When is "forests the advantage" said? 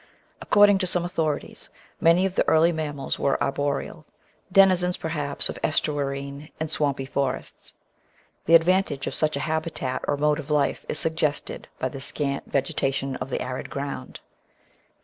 7.05-9.05